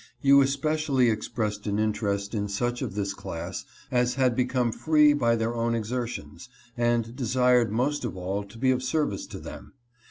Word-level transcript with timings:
You 0.19 0.41
especially 0.41 1.11
expressed 1.11 1.67
an 1.67 1.77
interest 1.77 2.33
in 2.33 2.47
such 2.47 2.81
of 2.81 2.95
this 2.95 3.13
class 3.13 3.65
as 3.91 4.15
had 4.15 4.35
become 4.35 4.71
free 4.71 5.13
by 5.13 5.35
their 5.35 5.53
own 5.53 5.75
exertions, 5.75 6.49
and 6.75 7.15
desired 7.15 7.71
most 7.71 8.03
of 8.03 8.17
all 8.17 8.43
to 8.45 8.57
be 8.57 8.71
of 8.71 8.81
service 8.81 9.27
to 9.27 9.37
them. 9.37 9.73